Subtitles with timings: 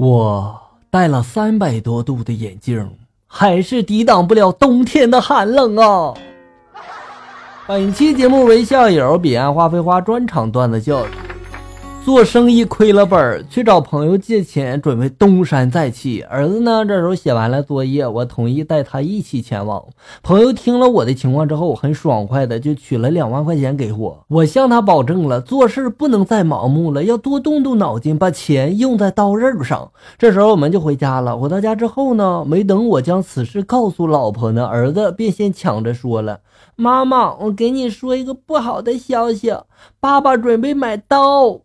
[0.00, 0.58] 我
[0.88, 2.90] 戴了三百多度的眼镜，
[3.26, 6.14] 还是抵挡不了冬天的寒冷啊！
[7.66, 11.10] 本期节目为校友彼岸花飞花专场段子教育。
[12.02, 16.22] 做生意亏了本儿，去找朋友借钱，准备东山再起。
[16.22, 16.82] 儿子呢？
[16.84, 19.84] 这时候写完了作业，我同意带他一起前往。
[20.22, 24.24] 朋友听了我的情况之后，很爽快的就取了两万块钱给我。
[24.28, 29.92] 我向他保证了，做事不能再盲目了，要多动动脑筋，把钱用在刀刃上。
[30.18, 31.36] 这时候我们就回家了。
[31.36, 36.40] 回到家之后呢，没等我将此事告诉老婆呢，儿子便先抢着说了
[36.80, 39.54] ：“妈妈，我给你说一个不好的消息，
[40.00, 41.60] 爸爸准备买刀。”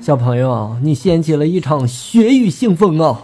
[0.00, 3.20] 小朋友，你掀起了一场血雨腥风啊！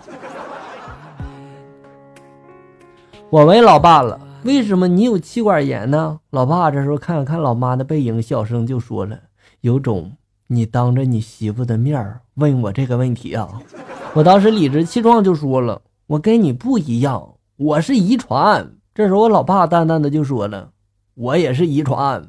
[3.31, 6.21] 我问老爸了，为什么你有气管炎呢？
[6.29, 9.19] 老爸这时候看了看老妈的背影，小声就说了
[9.63, 10.13] ：“有种
[10.49, 13.49] 你当着你媳妇的面问我这个问题啊！”
[14.13, 20.71] 我当时理直气壮就说了：“我跟你不一样，我是遗传。”这时候我老爸淡淡的就说了
[21.15, 22.23] ：“我也是遗传。”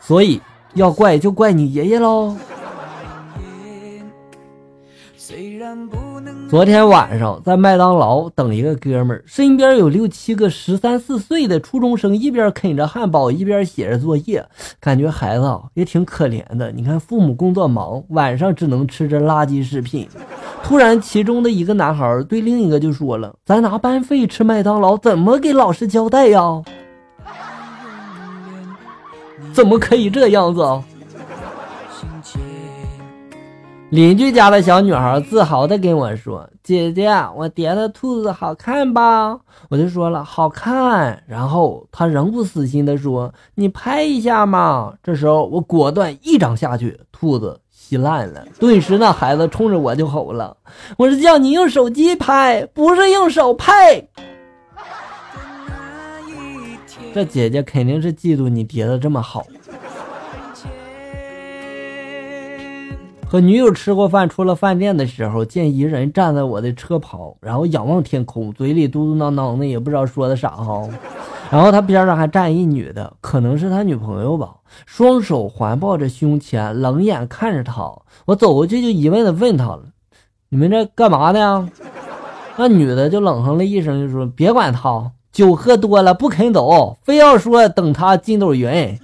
[0.00, 0.40] 所以。
[0.74, 2.36] 要怪就怪你爷爷喽。
[6.54, 14.46] 昨天晚上在麦当劳等一个哥们儿，身边有六七个十三四岁的初中生，一边啃着汉堡，一边写着作业，
[14.78, 16.70] 感觉孩子也挺可怜的。
[16.70, 20.08] 你看，父母工作忙，晚上只能吃着垃圾食品。
[20.62, 26.62] 突然，其中的一个男孩对另一个就说了：“咱拿班费吃麦当劳，怎么给老师交代呀？”
[29.52, 30.62] 怎么可以这样子？
[33.94, 39.38] 邻居家的小女孩自豪的跟我说：“姐姐，我叠的兔子好看吧？”
[39.70, 48.44] 我就说了：“好看。”然后她仍不死心的说：“你拍一下嘛。”这时候我果断一掌下去，兔子稀烂了。
[48.58, 50.56] 顿时那孩子冲着我就吼了
[50.98, 54.08] ：“我是叫你用手机拍，不是用手拍。
[57.14, 59.46] ”这姐姐肯定是嫉妒你叠的这么好。
[63.34, 70.88] 和女友吃过饭，出了饭店的时候，见一人站在我的车旁，然后仰望天空，嘴里嘟嘟囔囔的，也不知道说的啥哈。
[71.50, 74.54] 然后他边上还站一女的，可能是他女朋友吧，
[74.86, 77.92] 双手环抱着胸前，冷眼看着他。
[78.26, 79.82] 我走过去就疑问的问他了
[80.50, 81.68] ：“你们这干嘛呢？”
[82.56, 88.96] 那女的就冷哼了一声，就说：“别管他。”酒喝多了不肯走，非要说等他筋斗云。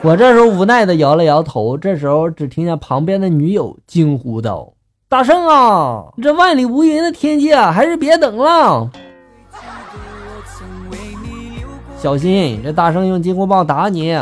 [0.00, 1.76] 我这时候无奈的摇了摇头。
[1.76, 4.72] 这时候只听见旁边的女友惊呼道
[5.08, 8.88] ：“大圣啊，这万里无云的天气啊，还是别等了。
[11.98, 14.16] 小心，这大圣用金箍棒打你。”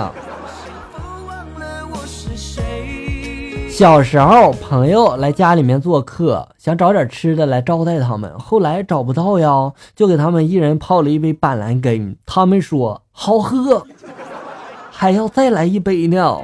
[3.69, 8.33] 小时候，朋友来家里面做客，想找点吃的来招待他们。
[8.39, 12.17] 后来找不到呀，就给他们一人泡了一杯板蓝根。
[12.25, 13.87] 他们说好喝，
[14.99, 16.41] 还要再来一杯呢。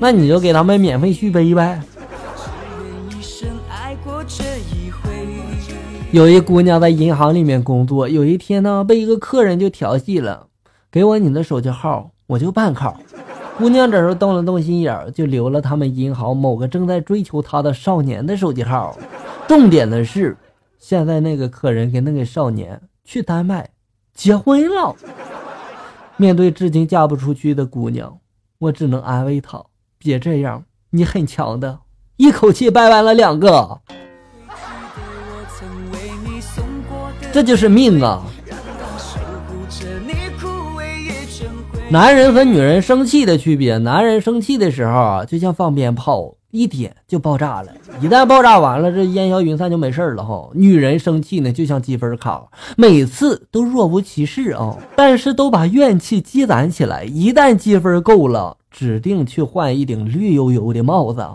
[0.00, 1.80] 那你就给他们免费续杯呗。
[6.10, 10.48] 有一姑娘在银行里面工作，有一天呢，被一个客人就调戏了，
[10.90, 12.98] 给我你的手机号，我就办卡。
[13.56, 18.98] 姑娘这时候动了动心眼就留了他们银行某个正在追求她的少年的手机号。
[19.46, 20.36] 重点的是，
[20.80, 23.70] 现在那个客人跟那个少年去丹麦
[24.12, 24.96] 结婚了。
[26.22, 28.16] 面对至今嫁不出去的姑娘，
[28.58, 29.60] 我只能安慰她：
[29.98, 31.80] 别这样，你很强的。
[32.16, 33.80] 一口气掰弯了两个，
[37.32, 38.22] 这就是命啊！
[41.90, 47.72] 男人和女人生气的区别：男人生气的时候啊，就像放鞭炮，一点就爆炸了。
[48.00, 50.50] 一旦爆炸完了，这烟消云散就没事了哈。
[50.52, 52.46] 女人生气呢，就像积分卡，
[52.76, 57.04] 每次都若无其事啊，但是都把怨气积攒起来。
[57.04, 61.26] 一旦积分够了，指定去换一顶绿油油的帽子。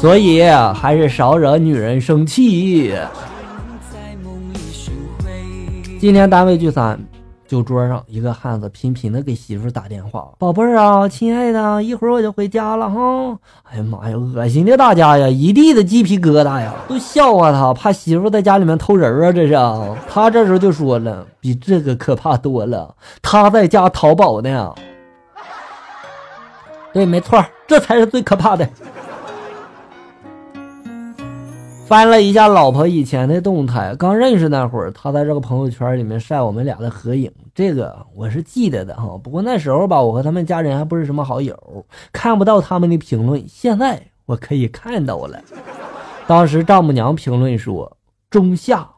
[0.00, 0.42] 所以
[0.74, 2.92] 还是少惹女人生气。
[6.00, 6.98] 今天单位聚餐，
[7.52, 13.38] 酒桌上一个汉子频频的给媳妇打电话：“宝贝儿啊，亲爱的，一会儿我就回家了哈。”
[13.70, 19.54] 哎呀妈呀，恶心的大家呀，一地的鸡皮疙瘩呀，都笑话他，怕媳妇在家里面偷人啊，这是。
[20.08, 24.72] 他这时候就说了：“比这个可怕多了，他在家淘宝呢。”
[26.94, 28.66] 对，没错，这才是最可怕的。
[31.86, 39.18] 翻了一下老婆以前的动态，刚认识那会儿，他在这个朋友圈里面晒我们俩的合影，这个我是记得的哈。
[39.22, 43.44] 不过那时候吧，我和他们家人还不是什么好友，看不到他们的评论。
[43.46, 45.38] 现在我可以看到了。
[46.26, 47.94] 当时丈母娘评论说
[48.30, 48.88] 中下，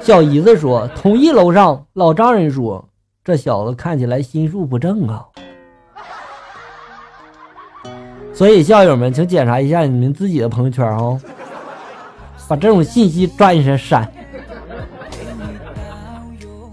[0.00, 2.82] 小姨子说同意楼上，老丈人说
[3.22, 5.26] 这小子看起来心术不正啊。
[8.32, 11.20] 所以校友们，请检查一下你们自己的朋友圈啊。
[12.48, 14.10] 把这种信息抓紧时间删。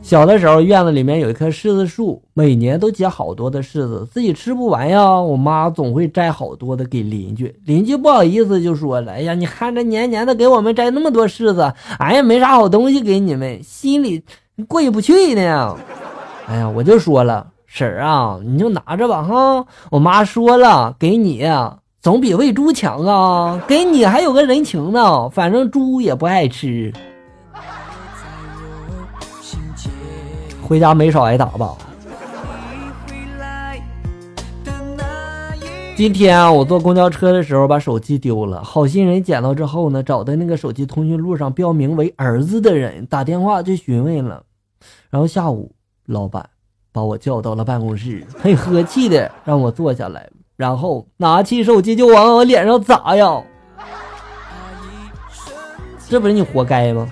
[0.01, 5.19] 小的时候，院子里面有一棵柿子树，每年都结好多的柿子，自己吃不完呀。
[5.19, 14.23] 我妈总会摘好多的给邻居，邻居不好意思就说了：“哎呀，你看这年年的给我们摘那么多柿子，俺也没啥好东西给你们，心里
[14.67, 15.75] 过意不去呢。”
[16.47, 19.65] 哎呀，我就说了，婶儿啊，你就拿着吧哈。
[19.89, 21.43] 我妈说了，给你。
[22.05, 23.59] 总比喂猪强啊！
[23.67, 26.93] 给你还有个人情呢，反正猪也不爱吃。
[30.61, 31.75] 回家没少挨打吧？
[35.95, 44.43] 今天我坐公交车的时候把手机丢了，好心人捡到之后呢，找的那个手机通讯录上标明为儿子的人打电话去询问了，
[45.09, 45.71] 然后下午
[46.05, 46.47] 老板
[46.91, 50.29] 把我叫到了办公室，很和气的让我坐下来。
[50.55, 53.41] 然后拿起手机就往我脸上砸呀！
[56.07, 57.07] 这不是你活该吗？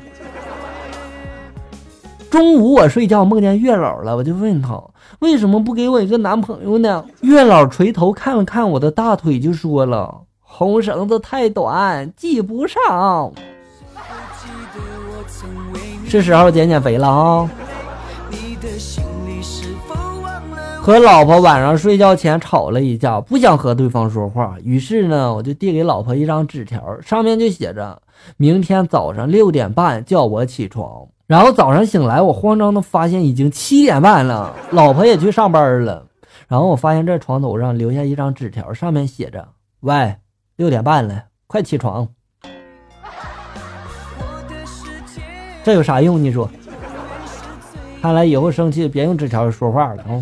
[2.30, 4.82] 中午我睡觉梦见月老了，我就问他
[5.20, 7.06] 为什么不给我一个男朋友呢？
[7.22, 13.32] 月老垂头看了看我的大腿，就说了：“红绳子太短，系不上。”
[16.08, 17.50] 是时候减减肥了啊！
[20.84, 28.02] 和老婆晚上睡觉前吵了一架，不想和对方说话，于是呢，我就递给老婆一张纸条，上面就写着
[28.36, 31.08] 明天早上六点半叫我起床。
[31.26, 36.06] 然后早上醒来，我慌张的发现已经七点半了，老婆也去上班了。
[36.50, 39.48] 然后我发现这床头上留下一张纸条，上面写着
[39.80, 40.18] ：“喂，
[40.58, 42.10] 六点半了，快起床。”
[45.64, 46.22] 这有啥用？
[46.22, 46.50] 你说？
[48.02, 50.22] 看来以后生气别用纸条说话了啊。